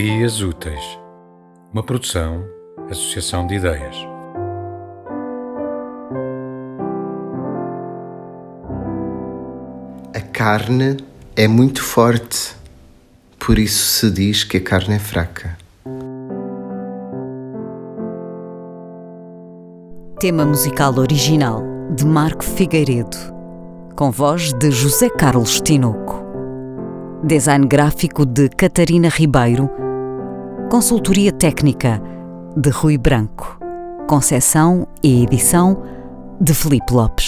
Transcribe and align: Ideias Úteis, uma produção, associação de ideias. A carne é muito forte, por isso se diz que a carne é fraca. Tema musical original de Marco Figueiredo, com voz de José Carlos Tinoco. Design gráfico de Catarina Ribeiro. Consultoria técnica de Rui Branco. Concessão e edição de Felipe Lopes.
Ideias 0.00 0.40
Úteis, 0.40 0.96
uma 1.72 1.82
produção, 1.82 2.44
associação 2.88 3.44
de 3.48 3.56
ideias. 3.56 3.96
A 10.14 10.20
carne 10.20 10.98
é 11.34 11.48
muito 11.48 11.82
forte, 11.82 12.54
por 13.40 13.58
isso 13.58 13.98
se 13.98 14.10
diz 14.12 14.44
que 14.44 14.58
a 14.58 14.60
carne 14.60 14.94
é 14.94 14.98
fraca. 15.00 15.58
Tema 20.20 20.46
musical 20.46 20.96
original 20.96 21.60
de 21.96 22.06
Marco 22.06 22.44
Figueiredo, 22.44 23.16
com 23.96 24.12
voz 24.12 24.52
de 24.52 24.70
José 24.70 25.10
Carlos 25.10 25.60
Tinoco. 25.60 26.24
Design 27.24 27.66
gráfico 27.66 28.24
de 28.24 28.48
Catarina 28.48 29.08
Ribeiro. 29.08 29.87
Consultoria 30.70 31.32
técnica 31.32 31.98
de 32.54 32.68
Rui 32.68 32.98
Branco. 32.98 33.58
Concessão 34.06 34.86
e 35.02 35.22
edição 35.22 35.82
de 36.38 36.52
Felipe 36.52 36.92
Lopes. 36.92 37.27